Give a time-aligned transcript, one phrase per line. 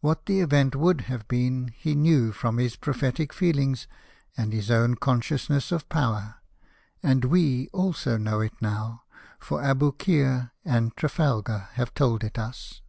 [0.00, 3.86] What the event would have been, he knew from his prophetic feelings,
[4.36, 6.42] and his own conscious ness of power;
[7.04, 9.04] and we also know it now,
[9.38, 12.80] for Aboukir and Trafalgar have told it us.